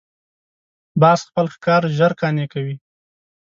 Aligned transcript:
باز 1.01 1.19
خپل 1.27 1.45
ښکار 1.53 1.81
ژر 1.97 2.11
قانع 2.19 2.47
کوي 2.53 2.75